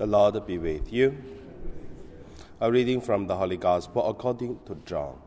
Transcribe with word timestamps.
The 0.00 0.06
Lord 0.06 0.46
be 0.46 0.56
with 0.56 0.90
you. 0.90 1.14
A 2.58 2.72
reading 2.72 3.02
from 3.02 3.26
the 3.26 3.36
Holy 3.36 3.58
Gospel 3.58 4.08
according 4.08 4.58
to 4.64 4.74
John. 4.86 5.18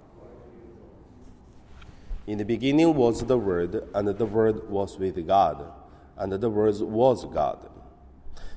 In 2.26 2.40
the 2.40 2.44
beginning 2.44 2.96
was 2.96 3.24
the 3.24 3.38
Word, 3.38 3.88
and 3.94 4.08
the 4.08 4.26
Word 4.26 4.68
was 4.72 4.98
with 4.98 5.28
God, 5.28 5.72
and 6.18 6.34
the 6.34 6.50
Word 6.50 6.80
was 6.80 7.24
God. 7.26 7.70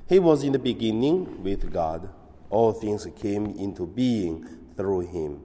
He 0.09 0.19
was 0.19 0.43
in 0.43 0.53
the 0.53 0.59
beginning 0.59 1.43
with 1.43 1.71
God. 1.71 2.09
All 2.49 2.73
things 2.73 3.07
came 3.15 3.49
into 3.49 3.87
being 3.87 4.49
through 4.75 5.01
him, 5.01 5.43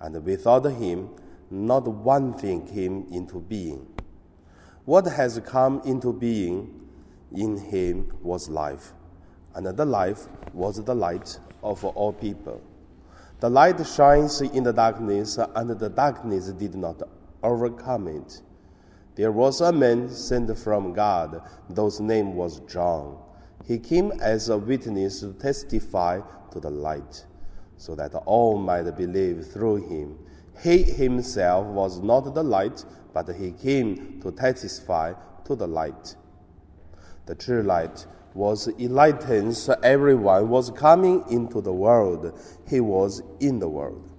and 0.00 0.24
without 0.24 0.66
him, 0.66 1.10
not 1.50 1.88
one 1.88 2.34
thing 2.34 2.64
came 2.64 3.08
into 3.10 3.40
being. 3.40 3.88
What 4.84 5.06
has 5.06 5.40
come 5.44 5.82
into 5.84 6.12
being 6.12 6.80
in 7.32 7.56
him 7.56 8.12
was 8.22 8.48
life, 8.48 8.92
and 9.54 9.66
the 9.66 9.84
life 9.84 10.26
was 10.52 10.82
the 10.82 10.94
light 10.94 11.38
of 11.62 11.84
all 11.84 12.12
people. 12.12 12.60
The 13.40 13.50
light 13.50 13.84
shines 13.86 14.40
in 14.40 14.62
the 14.62 14.72
darkness, 14.72 15.38
and 15.38 15.70
the 15.70 15.88
darkness 15.88 16.46
did 16.52 16.74
not 16.74 17.02
overcome 17.42 18.08
it. 18.08 18.40
There 19.14 19.32
was 19.32 19.60
a 19.60 19.72
man 19.72 20.08
sent 20.08 20.56
from 20.56 20.92
God, 20.92 21.42
whose 21.74 22.00
name 22.00 22.34
was 22.34 22.60
John. 22.60 23.18
He 23.66 23.78
came 23.78 24.12
as 24.20 24.48
a 24.48 24.56
witness 24.56 25.20
to 25.20 25.32
testify 25.34 26.20
to 26.50 26.60
the 26.60 26.70
light, 26.70 27.24
so 27.76 27.94
that 27.96 28.14
all 28.14 28.58
might 28.58 28.96
believe 28.96 29.46
through 29.48 29.88
him. 29.88 30.18
He 30.62 30.82
himself 30.82 31.66
was 31.66 32.00
not 32.00 32.34
the 32.34 32.42
light, 32.42 32.84
but 33.12 33.28
he 33.34 33.52
came 33.52 34.20
to 34.22 34.30
testify 34.32 35.14
to 35.44 35.56
the 35.56 35.66
light. 35.66 36.16
The 37.26 37.34
true 37.34 37.62
light 37.62 38.06
was 38.34 38.68
enlightened, 38.78 39.56
everyone 39.82 40.48
was 40.48 40.70
coming 40.70 41.24
into 41.30 41.60
the 41.60 41.72
world. 41.72 42.38
He 42.68 42.80
was 42.80 43.22
in 43.40 43.58
the 43.58 43.68
world, 43.68 44.10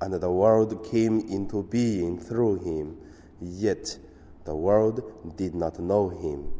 and 0.00 0.14
the 0.14 0.30
world 0.30 0.84
came 0.90 1.20
into 1.28 1.62
being 1.64 2.18
through 2.18 2.60
him, 2.60 2.96
yet 3.40 3.98
the 4.44 4.56
world 4.56 5.36
did 5.36 5.54
not 5.54 5.78
know 5.78 6.08
him. 6.08 6.52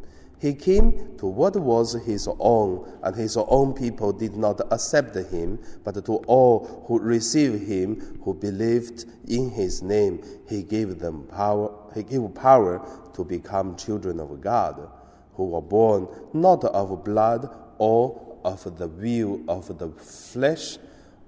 He 0.43 0.55
came 0.55 1.17
to 1.19 1.27
what 1.27 1.55
was 1.55 1.93
his 2.05 2.29
own, 2.41 2.99
and 3.05 3.15
his 3.15 3.37
own 3.37 3.75
people 3.75 4.13
did 4.13 4.37
not 4.37 4.61
accept 4.73 5.15
him, 5.15 5.61
but 5.85 6.05
to 6.05 6.17
all 6.27 6.85
who 6.89 6.99
received 6.99 7.63
him, 7.63 8.19
who 8.25 8.35
believed 8.35 9.05
in 9.29 9.51
his 9.51 9.83
name, 9.83 10.21
he 10.49 10.65
gave 10.65 10.99
them 10.99 11.29
power, 11.29 11.73
he 11.95 12.03
gave 12.03 12.35
power 12.35 12.85
to 13.15 13.25
become 13.25 13.77
children 13.77 14.19
of 14.19 14.41
God, 14.41 14.91
who 15.35 15.47
were 15.47 15.63
born 15.63 16.09
not 16.33 16.65
of 16.65 17.05
blood 17.05 17.49
or 17.79 18.39
of 18.45 18.79
the 18.79 18.89
will 18.89 19.41
of 19.49 19.79
the 19.79 19.89
flesh 19.91 20.79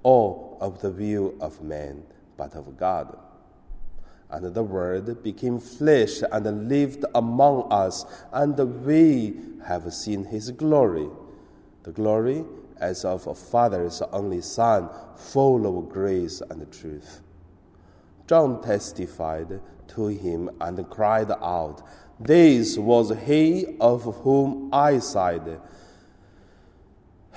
or 0.03 0.57
of 0.61 0.81
the 0.81 0.91
will 0.91 1.35
of 1.41 1.63
man, 1.63 2.03
but 2.37 2.55
of 2.55 2.77
God. 2.77 3.17
And 4.31 4.53
the 4.55 4.63
Word 4.63 5.23
became 5.23 5.61
flesh 5.61 6.23
and 6.31 6.69
lived 6.69 7.05
among 7.15 7.69
us, 7.71 8.05
and 8.33 8.59
we 8.85 9.37
have 9.67 9.93
seen 9.93 10.25
his 10.25 10.51
glory. 10.51 11.09
The 11.85 11.93
glory 11.93 12.45
as 12.79 13.05
of 13.05 13.27
a 13.27 13.35
Father's 13.35 14.03
only 14.13 14.41
Son, 14.41 14.91
full 15.17 15.67
of 15.67 15.89
grace 15.89 16.43
and 16.51 16.71
truth. 16.73 17.21
John 18.27 18.63
testified 18.63 19.61
to 19.89 20.07
him 20.07 20.51
and 20.61 20.89
cried 20.91 21.31
out, 21.31 21.83
This 22.25 22.79
was 22.79 23.13
he 23.27 23.77
of 23.79 24.03
whom 24.23 24.71
I 24.73 24.99
said, 24.99 25.61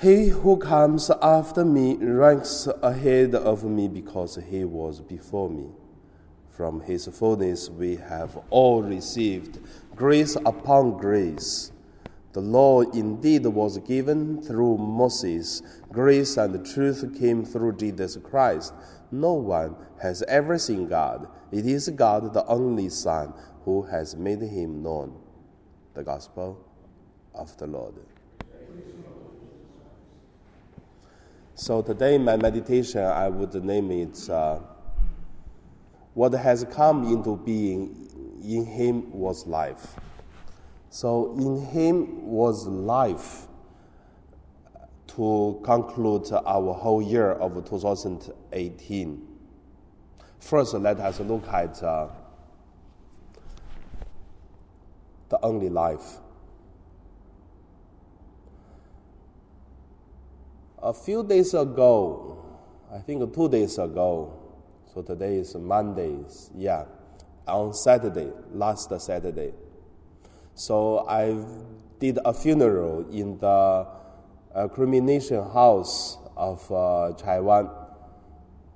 He 0.00 0.28
who 0.28 0.56
comes 0.56 1.10
after 1.20 1.62
me 1.62 1.96
ranks 1.96 2.66
ahead 2.80 3.34
of 3.34 3.64
me 3.64 3.88
because 3.88 4.38
he 4.48 4.64
was 4.64 5.02
before 5.02 5.50
me. 5.50 5.66
From 6.48 6.80
his 6.80 7.06
fullness 7.06 7.68
we 7.68 7.96
have 7.96 8.38
all 8.48 8.82
received 8.82 9.58
grace 9.94 10.36
upon 10.36 10.96
grace. 10.96 11.70
The 12.32 12.40
law 12.40 12.80
indeed 12.80 13.44
was 13.44 13.76
given 13.78 14.40
through 14.40 14.78
Moses. 14.78 15.60
Grace 15.92 16.38
and 16.38 16.64
truth 16.64 17.18
came 17.18 17.44
through 17.44 17.76
Jesus 17.76 18.16
Christ. 18.22 18.72
No 19.10 19.34
one 19.34 19.76
has 20.00 20.22
ever 20.22 20.58
seen 20.58 20.88
God. 20.88 21.28
It 21.50 21.66
is 21.66 21.88
God, 21.90 22.32
the 22.32 22.44
only 22.46 22.88
Son, 22.90 23.32
who 23.64 23.82
has 23.82 24.16
made 24.16 24.40
him 24.40 24.82
known. 24.82 25.18
The 25.94 26.04
Gospel 26.04 26.64
of 27.34 27.56
the 27.56 27.66
Lord. 27.66 27.94
So 31.54 31.82
today, 31.82 32.18
my 32.18 32.36
meditation, 32.36 33.02
I 33.02 33.28
would 33.28 33.52
name 33.64 33.90
it. 33.90 34.30
Uh, 34.30 34.60
what 36.14 36.32
has 36.32 36.64
come 36.70 37.04
into 37.12 37.36
being 37.36 38.08
in 38.42 38.64
him 38.64 39.12
was 39.12 39.46
life. 39.46 39.96
So, 40.90 41.34
in 41.36 41.66
him 41.66 42.26
was 42.26 42.66
life 42.66 43.46
to 45.08 45.60
conclude 45.64 46.30
our 46.32 46.72
whole 46.74 47.02
year 47.02 47.32
of 47.32 47.54
2018. 47.68 49.28
First, 50.38 50.74
let 50.74 50.98
us 51.00 51.20
look 51.20 51.46
at 51.48 51.82
uh, 51.82 52.08
the 55.28 55.38
only 55.42 55.68
life. 55.68 56.18
A 60.82 60.92
few 60.92 61.24
days 61.24 61.54
ago, 61.54 62.44
I 62.92 62.98
think 62.98 63.34
two 63.34 63.48
days 63.48 63.78
ago, 63.78 64.32
so 64.94 65.02
today 65.02 65.36
is 65.36 65.54
Mondays. 65.54 66.50
Yeah, 66.54 66.84
on 67.46 67.74
Saturday, 67.74 68.30
last 68.52 68.90
Saturday. 69.00 69.52
So 70.54 71.06
I 71.08 71.36
did 71.98 72.18
a 72.24 72.32
funeral 72.32 73.08
in 73.10 73.38
the 73.38 73.86
uh, 74.54 74.68
cremation 74.68 75.42
house 75.50 76.18
of 76.36 76.70
uh, 76.72 77.12
Taiwan. 77.12 77.70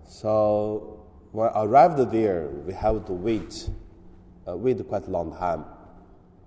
So 0.05 1.07
when 1.33 1.49
I 1.49 1.65
arrived 1.65 2.11
there, 2.13 2.49
we 2.67 2.73
have 2.75 3.07
to 3.07 3.13
wait, 3.13 3.69
uh, 4.47 4.57
wait 4.57 4.87
quite 4.89 5.07
a 5.07 5.11
long 5.11 5.37
time, 5.37 5.65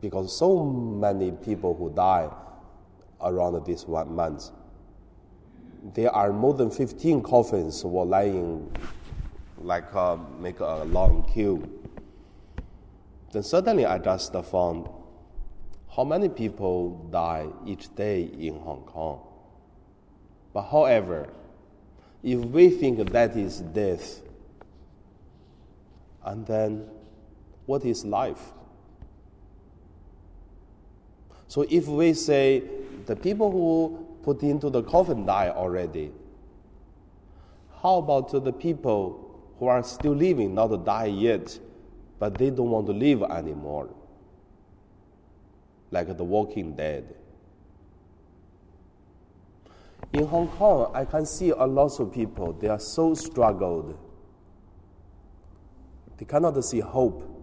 because 0.05 0.37
so 0.37 0.63
many 0.63 1.31
people 1.31 1.73
who 1.73 1.89
die 1.89 2.29
around 3.21 3.65
this 3.65 3.87
one 3.87 4.13
month. 4.13 4.51
There 5.95 6.11
are 6.11 6.31
more 6.31 6.53
than 6.53 6.69
15 6.69 7.23
coffins 7.23 7.83
were 7.83 8.05
lying 8.05 8.71
like 9.57 9.95
uh, 9.95 10.17
make 10.39 10.59
a 10.59 10.83
long 10.83 11.27
queue. 11.33 11.67
Then 13.31 13.41
suddenly 13.41 13.87
I 13.87 13.97
just 13.97 14.31
found 14.45 14.87
how 15.95 16.03
many 16.03 16.29
people 16.29 17.09
die 17.11 17.47
each 17.65 17.95
day 17.95 18.29
in 18.37 18.59
Hong 18.59 18.83
Kong. 18.83 19.21
But 20.53 20.69
however, 20.69 21.33
if 22.21 22.37
we 22.37 22.69
think 22.69 23.09
that 23.09 23.35
is 23.35 23.61
death, 23.61 24.21
and 26.23 26.45
then 26.45 26.91
what 27.65 27.83
is 27.83 28.05
life? 28.05 28.51
So 31.47 31.65
if 31.69 31.87
we 31.87 32.13
say 32.13 32.63
the 33.05 33.15
people 33.15 33.51
who 33.51 34.05
put 34.23 34.41
into 34.43 34.69
the 34.69 34.83
coffin 34.83 35.25
die 35.25 35.49
already, 35.49 36.11
how 37.81 37.97
about 37.97 38.31
the 38.31 38.51
people 38.51 39.53
who 39.59 39.67
are 39.67 39.83
still 39.83 40.13
living, 40.13 40.55
not 40.55 40.85
die 40.85 41.05
yet, 41.05 41.59
but 42.19 42.37
they 42.37 42.49
don't 42.49 42.69
want 42.69 42.87
to 42.87 42.93
live 42.93 43.23
anymore, 43.23 43.89
like 45.91 46.15
the 46.17 46.23
walking 46.23 46.75
dead. 46.75 47.15
In 50.13 50.25
Hong 50.27 50.47
Kong, 50.47 50.91
I 50.93 51.05
can 51.05 51.25
see 51.25 51.49
a 51.49 51.65
lot 51.65 51.99
of 51.99 52.13
people, 52.13 52.53
they 52.53 52.69
are 52.69 52.79
so 52.79 53.13
struggled. 53.13 53.97
They 56.17 56.25
cannot 56.25 56.63
see 56.63 56.79
hope. 56.79 57.34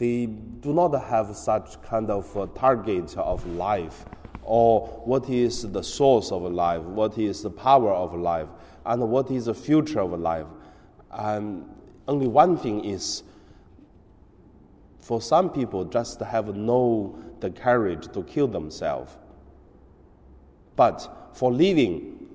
They 0.00 0.24
do 0.24 0.72
not 0.72 0.98
have 0.98 1.36
such 1.36 1.82
kind 1.82 2.08
of 2.08 2.54
target 2.54 3.18
of 3.18 3.46
life 3.46 4.06
or 4.42 4.86
what 5.04 5.28
is 5.28 5.70
the 5.70 5.82
source 5.82 6.32
of 6.32 6.40
life, 6.40 6.80
what 6.80 7.18
is 7.18 7.42
the 7.42 7.50
power 7.50 7.92
of 7.92 8.14
life 8.14 8.48
and 8.86 9.10
what 9.10 9.30
is 9.30 9.44
the 9.44 9.52
future 9.54 10.00
of 10.00 10.18
life. 10.18 10.46
And 11.10 11.68
only 12.08 12.28
one 12.28 12.56
thing 12.56 12.82
is 12.82 13.24
for 15.02 15.20
some 15.20 15.50
people 15.50 15.84
just 15.84 16.18
have 16.20 16.56
no 16.56 17.18
the 17.40 17.50
courage 17.50 18.10
to 18.14 18.22
kill 18.22 18.48
themselves. 18.48 19.18
But 20.76 21.30
for 21.34 21.52
living, 21.52 22.26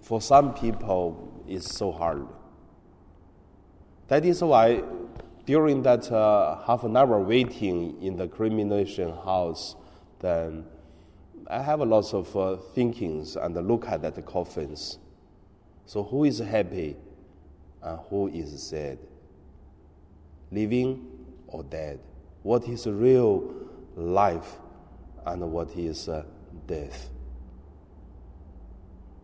for 0.00 0.22
some 0.22 0.54
people, 0.54 1.44
is 1.46 1.66
so 1.66 1.92
hard. 1.92 2.26
That 4.06 4.24
is 4.24 4.42
why 4.42 4.82
during 5.48 5.80
that 5.80 6.12
uh, 6.12 6.60
half 6.66 6.84
an 6.84 6.94
hour 6.94 7.18
waiting 7.22 7.96
in 8.02 8.18
the 8.18 8.28
cremation 8.28 9.08
house, 9.08 9.76
then 10.20 10.62
I 11.46 11.62
have 11.62 11.80
a 11.80 11.86
lot 11.86 12.12
of 12.12 12.36
uh, 12.36 12.56
thinkings 12.74 13.34
and 13.34 13.56
look 13.66 13.88
at 13.88 14.02
that 14.02 14.26
coffins. 14.26 14.98
So 15.86 16.02
who 16.02 16.24
is 16.24 16.38
happy 16.38 16.98
and 17.82 17.98
who 18.10 18.28
is 18.28 18.62
sad? 18.62 18.98
Living 20.52 21.06
or 21.46 21.62
dead? 21.62 22.00
What 22.42 22.68
is 22.68 22.86
real 22.86 23.50
life 23.96 24.56
and 25.24 25.50
what 25.50 25.74
is 25.74 26.10
uh, 26.10 26.24
death? 26.66 27.08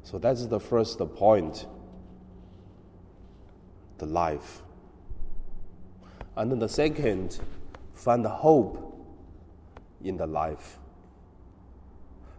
So 0.04 0.16
that's 0.16 0.46
the 0.46 0.58
first 0.58 0.98
point 1.16 1.66
the 3.98 4.06
life. 4.06 4.63
And 6.36 6.50
then 6.50 6.58
the 6.58 6.68
second, 6.68 7.38
find 7.94 8.26
hope 8.26 8.94
in 10.02 10.16
the 10.16 10.26
life. 10.26 10.78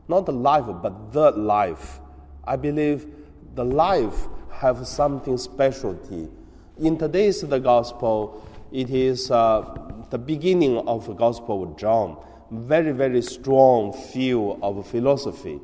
Not 0.08 0.26
the 0.26 0.34
life, 0.34 0.66
but 0.82 1.12
the 1.12 1.32
life. 1.32 2.00
I 2.46 2.56
believe 2.56 3.08
the 3.56 3.66
life 3.66 4.28
have 4.52 4.86
something 4.88 5.38
specialty. 5.38 6.30
In 6.78 6.98
today's 6.98 7.42
the 7.42 7.60
gospel, 7.60 8.46
it 8.72 8.90
is 8.90 9.32
uh, 9.32 9.64
the 10.10 10.18
beginning 10.18 10.78
of 10.88 11.08
the 11.08 11.14
gospel 11.14 11.64
of 11.64 11.78
John. 11.78 12.18
Very, 12.52 12.92
very 12.92 13.22
strong 13.22 13.94
feel 13.94 14.60
of 14.62 14.86
philosophy, 14.88 15.60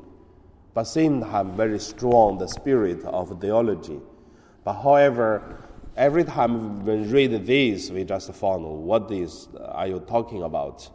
but 0.74 0.86
same 0.86 1.22
time 1.22 1.56
very 1.56 1.80
strong 1.80 2.38
the 2.38 2.48
spirit 2.48 3.04
of 3.04 3.40
theology. 3.40 4.00
But 4.64 4.82
however, 4.82 5.60
every 5.96 6.24
time 6.24 6.86
we 6.86 6.96
read 7.08 7.46
this, 7.46 7.90
we 7.90 8.04
just 8.04 8.34
follow 8.34 8.74
what 8.74 9.12
is 9.12 9.48
are 9.66 9.88
you 9.88 10.00
talking 10.08 10.44
about? 10.44 10.90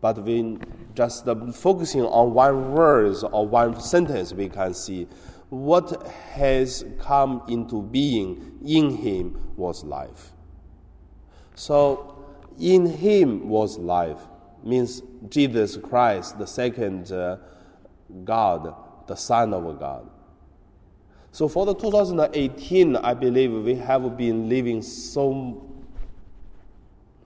But 0.00 0.22
we 0.22 0.58
just 0.94 1.26
focusing 1.54 2.02
on 2.02 2.34
one 2.34 2.72
word 2.72 3.16
or 3.32 3.46
one 3.46 3.80
sentence, 3.80 4.32
we 4.32 4.48
can 4.48 4.74
see 4.74 5.08
what 5.48 6.06
has 6.32 6.84
come 6.98 7.42
into 7.48 7.82
being 7.82 8.58
in 8.64 8.90
him 8.96 9.52
was 9.56 9.84
life. 9.84 10.32
So, 11.54 12.24
in 12.58 12.86
him 12.86 13.48
was 13.48 13.78
life 13.78 14.20
means 14.62 15.02
Jesus 15.28 15.76
Christ, 15.76 16.38
the 16.38 16.46
second 16.46 17.12
uh, 17.12 17.38
God, 18.24 18.74
the 19.06 19.14
Son 19.14 19.54
of 19.54 19.78
God. 19.78 20.10
So 21.36 21.48
for 21.48 21.66
the 21.66 21.74
2018, 21.74 22.96
I 22.96 23.12
believe 23.12 23.52
we 23.52 23.74
have 23.74 24.16
been 24.16 24.48
living 24.48 24.80
so 24.80 25.70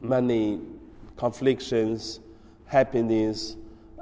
many 0.01 0.59
conflicts, 1.17 2.19
happiness, 2.67 3.55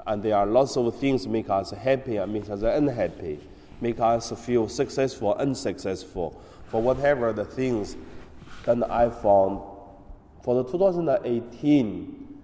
and 0.06 0.22
there 0.22 0.34
are 0.34 0.46
lots 0.46 0.78
of 0.78 0.96
things 0.96 1.28
make 1.28 1.50
us 1.50 1.72
happy 1.72 2.16
and 2.16 2.32
make 2.32 2.48
us 2.48 2.62
unhappy, 2.62 3.38
make 3.82 4.00
us 4.00 4.32
feel 4.46 4.66
successful, 4.66 5.34
unsuccessful, 5.34 6.40
for 6.68 6.80
whatever 6.80 7.34
the 7.34 7.44
things. 7.44 7.94
Then 8.64 8.84
I 8.84 9.10
found 9.10 9.60
for 10.42 10.54
the 10.54 10.64
2018, 10.70 12.38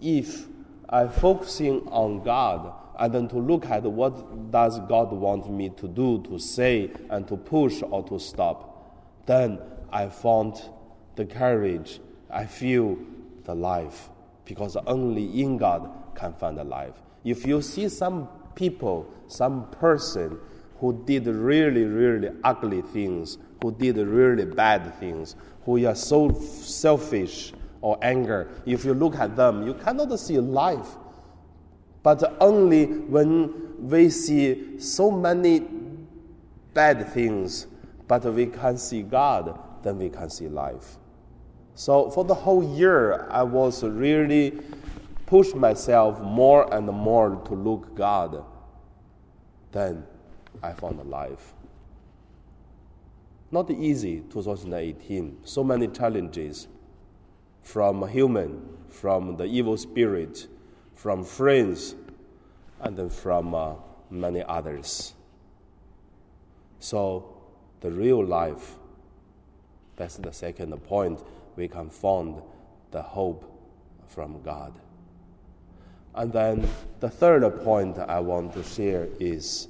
if 0.00 0.46
I 0.88 1.06
focusing 1.06 1.86
on 1.88 2.22
God, 2.22 2.72
and 3.00 3.14
then 3.14 3.28
to 3.28 3.38
look 3.38 3.64
at 3.66 3.82
what 3.82 4.50
does 4.50 4.78
God 4.80 5.10
want 5.10 5.50
me 5.50 5.70
to 5.70 5.88
do, 5.88 6.22
to 6.24 6.38
say, 6.38 6.90
and 7.08 7.26
to 7.28 7.36
push 7.36 7.82
or 7.90 8.04
to 8.04 8.18
stop. 8.20 8.94
Then 9.24 9.58
I 9.90 10.08
found 10.10 10.62
the 11.16 11.24
courage. 11.24 11.98
I 12.30 12.44
feel 12.44 12.98
the 13.44 13.54
life 13.54 14.10
because 14.44 14.76
only 14.86 15.42
in 15.42 15.56
God 15.56 15.90
can 16.14 16.34
find 16.34 16.58
the 16.58 16.64
life. 16.64 16.92
If 17.24 17.46
you 17.46 17.62
see 17.62 17.88
some 17.88 18.28
people, 18.54 19.10
some 19.28 19.70
person 19.70 20.38
who 20.78 21.02
did 21.06 21.26
really, 21.26 21.84
really 21.84 22.28
ugly 22.44 22.82
things, 22.82 23.38
who 23.62 23.72
did 23.72 23.96
really 23.96 24.44
bad 24.44 24.94
things, 25.00 25.36
who 25.64 25.86
are 25.86 25.94
so 25.94 26.32
selfish 26.32 27.54
or 27.80 27.98
anger, 28.02 28.50
if 28.66 28.84
you 28.84 28.92
look 28.92 29.16
at 29.16 29.36
them, 29.36 29.66
you 29.66 29.72
cannot 29.72 30.18
see 30.18 30.38
life 30.38 30.96
but 32.02 32.36
only 32.40 32.86
when 32.86 33.78
we 33.78 34.10
see 34.10 34.78
so 34.78 35.10
many 35.10 35.66
bad 36.74 37.08
things, 37.12 37.66
but 38.08 38.24
we 38.24 38.46
can 38.46 38.78
see 38.78 39.02
God, 39.02 39.58
then 39.82 39.98
we 39.98 40.08
can 40.08 40.30
see 40.30 40.48
life. 40.48 40.96
So 41.74 42.10
for 42.10 42.24
the 42.24 42.34
whole 42.34 42.62
year, 42.76 43.28
I 43.30 43.42
was 43.42 43.82
really 43.82 44.58
push 45.26 45.54
myself 45.54 46.20
more 46.20 46.72
and 46.74 46.86
more 46.86 47.36
to 47.46 47.54
look 47.54 47.94
God. 47.94 48.44
Then 49.72 50.04
I 50.62 50.72
found 50.72 51.08
life. 51.08 51.54
Not 53.52 53.70
easy, 53.70 54.22
2018. 54.30 55.38
So 55.44 55.64
many 55.64 55.88
challenges 55.88 56.68
from 57.62 58.06
human, 58.08 58.68
from 58.88 59.36
the 59.36 59.44
evil 59.44 59.76
spirit, 59.76 60.48
from 61.00 61.24
friends, 61.24 61.94
and 62.80 62.94
then 62.94 63.08
from 63.08 63.54
uh, 63.54 63.72
many 64.10 64.42
others. 64.42 65.14
So, 66.78 67.38
the 67.80 67.90
real 67.90 68.22
life, 68.22 68.76
that's 69.96 70.16
the 70.18 70.30
second 70.30 70.76
point, 70.84 71.18
we 71.56 71.68
can 71.68 71.88
find 71.88 72.42
the 72.90 73.00
hope 73.00 73.50
from 74.08 74.42
God. 74.42 74.74
And 76.14 76.30
then 76.30 76.68
the 77.00 77.08
third 77.08 77.48
point 77.64 77.98
I 77.98 78.20
want 78.20 78.52
to 78.52 78.62
share 78.62 79.08
is 79.18 79.68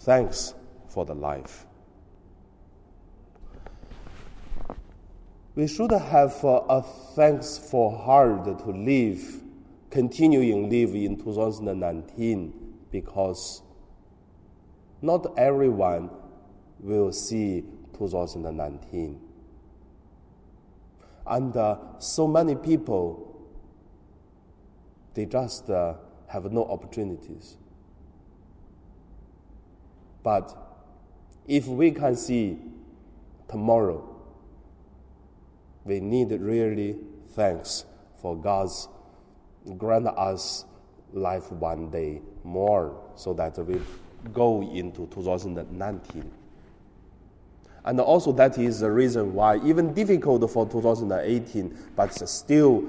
thanks 0.00 0.52
for 0.86 1.06
the 1.06 1.14
life. 1.14 1.64
We 5.56 5.68
should 5.68 5.92
have 5.92 6.44
uh, 6.44 6.62
a 6.68 6.82
thankful 6.82 7.96
heart 7.96 8.44
to 8.44 8.70
live, 8.70 9.40
continuing 9.88 10.68
live 10.68 10.96
in 10.96 11.16
2019 11.16 12.52
because 12.90 13.62
not 15.00 15.38
everyone 15.38 16.10
will 16.80 17.12
see 17.12 17.62
2019. 17.96 19.20
And 21.24 21.56
uh, 21.56 21.76
so 22.00 22.26
many 22.26 22.56
people, 22.56 23.48
they 25.14 25.24
just 25.24 25.70
uh, 25.70 25.94
have 26.26 26.50
no 26.50 26.64
opportunities. 26.64 27.58
But 30.24 30.52
if 31.46 31.68
we 31.68 31.92
can 31.92 32.16
see 32.16 32.58
tomorrow, 33.48 34.13
we 35.84 36.00
need 36.00 36.30
really 36.32 36.96
thanks 37.30 37.84
for 38.20 38.36
God's 38.36 38.88
grant 39.76 40.06
us 40.08 40.64
life 41.12 41.50
one 41.52 41.90
day 41.90 42.20
more 42.42 43.00
so 43.14 43.32
that 43.34 43.58
we 43.58 43.80
go 44.32 44.62
into 44.62 45.06
2019. 45.06 46.30
And 47.84 48.00
also 48.00 48.32
that 48.32 48.58
is 48.58 48.80
the 48.80 48.90
reason 48.90 49.34
why 49.34 49.58
even 49.58 49.92
difficult 49.92 50.50
for 50.50 50.66
2018, 50.66 51.76
but 51.94 52.12
still 52.28 52.82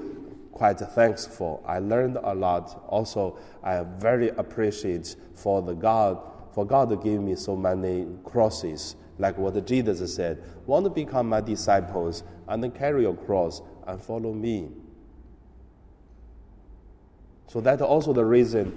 quite 0.52 0.78
thankful. 0.78 1.62
I 1.66 1.80
learned 1.80 2.16
a 2.16 2.34
lot. 2.34 2.82
Also, 2.88 3.38
I 3.62 3.82
very 3.98 4.30
appreciate 4.30 5.16
for 5.34 5.60
the 5.60 5.74
God, 5.74 6.18
for 6.52 6.64
God 6.64 7.02
give 7.04 7.20
me 7.20 7.36
so 7.36 7.54
many 7.54 8.06
crosses 8.24 8.96
like 9.18 9.38
what 9.38 9.64
Jesus 9.66 10.14
said, 10.14 10.42
want 10.66 10.84
to 10.84 10.90
become 10.90 11.28
my 11.28 11.40
disciples 11.40 12.22
and 12.48 12.62
then 12.62 12.70
carry 12.70 13.02
your 13.02 13.14
cross 13.14 13.62
and 13.86 14.00
follow 14.00 14.32
me. 14.32 14.68
So 17.48 17.60
that's 17.60 17.82
also 17.82 18.12
the 18.12 18.24
reason 18.24 18.76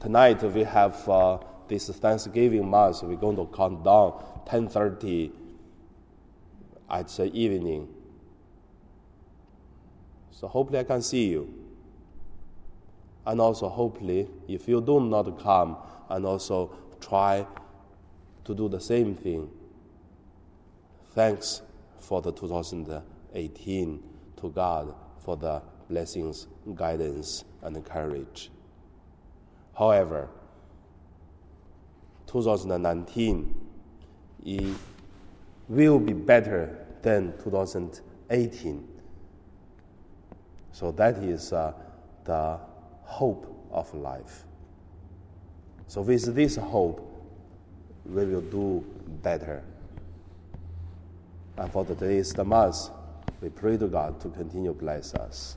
tonight 0.00 0.42
we 0.42 0.64
have 0.64 1.08
uh, 1.08 1.38
this 1.68 1.88
Thanksgiving 1.88 2.68
Mass. 2.68 3.02
We're 3.02 3.16
going 3.16 3.36
to 3.36 3.46
count 3.46 3.84
down 3.84 4.22
10.30 4.46 5.32
at 6.90 7.08
the 7.08 7.32
evening. 7.32 7.88
So 10.30 10.48
hopefully 10.48 10.80
I 10.80 10.84
can 10.84 11.00
see 11.00 11.28
you. 11.28 11.54
And 13.24 13.40
also 13.40 13.68
hopefully 13.68 14.28
if 14.48 14.68
you 14.68 14.80
do 14.80 15.00
not 15.00 15.40
come 15.40 15.76
and 16.10 16.26
also 16.26 16.74
try 17.00 17.46
to 18.44 18.54
do 18.54 18.68
the 18.68 18.80
same 18.80 19.14
thing 19.14 19.48
Thanks 21.14 21.62
for 21.98 22.22
the 22.22 22.32
2018 22.32 24.02
to 24.40 24.50
God 24.50 24.94
for 25.18 25.36
the 25.36 25.62
blessings, 25.88 26.46
guidance, 26.74 27.44
and 27.62 27.84
courage. 27.84 28.50
However, 29.78 30.28
2019 32.26 33.54
it 34.44 34.74
will 35.68 35.98
be 35.98 36.12
better 36.12 36.86
than 37.02 37.34
2018. 37.42 38.88
So 40.72 40.92
that 40.92 41.18
is 41.18 41.52
uh, 41.52 41.74
the 42.24 42.58
hope 43.04 43.68
of 43.70 43.92
life. 43.94 44.44
So, 45.86 46.00
with 46.00 46.34
this 46.34 46.56
hope, 46.56 47.06
we 48.06 48.24
will 48.24 48.40
do 48.40 48.82
better. 49.22 49.62
And 51.56 51.70
for 51.70 51.84
today's 51.84 52.36
month, 52.44 52.90
we 53.40 53.50
pray 53.50 53.76
to 53.76 53.86
God 53.86 54.20
to 54.22 54.30
continue 54.30 54.72
bless 54.72 55.14
us. 55.14 55.56